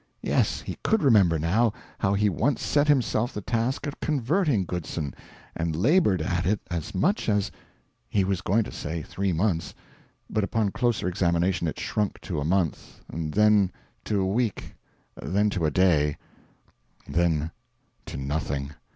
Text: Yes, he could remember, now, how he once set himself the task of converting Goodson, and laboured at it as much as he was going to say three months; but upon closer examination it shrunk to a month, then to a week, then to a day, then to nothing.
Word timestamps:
Yes, 0.23 0.61
he 0.61 0.79
could 0.83 1.03
remember, 1.03 1.37
now, 1.37 1.73
how 1.99 2.15
he 2.15 2.27
once 2.27 2.63
set 2.63 2.87
himself 2.87 3.31
the 3.35 3.39
task 3.41 3.85
of 3.85 3.99
converting 3.99 4.65
Goodson, 4.65 5.13
and 5.55 5.75
laboured 5.75 6.23
at 6.23 6.43
it 6.47 6.59
as 6.71 6.95
much 6.95 7.29
as 7.29 7.51
he 8.09 8.23
was 8.23 8.41
going 8.41 8.63
to 8.63 8.71
say 8.71 9.03
three 9.03 9.31
months; 9.31 9.75
but 10.27 10.43
upon 10.43 10.71
closer 10.71 11.07
examination 11.07 11.67
it 11.67 11.79
shrunk 11.79 12.19
to 12.21 12.39
a 12.39 12.43
month, 12.43 13.01
then 13.13 13.71
to 14.05 14.19
a 14.21 14.25
week, 14.25 14.73
then 15.21 15.51
to 15.51 15.67
a 15.67 15.69
day, 15.69 16.17
then 17.07 17.51
to 18.07 18.17
nothing. 18.17 18.71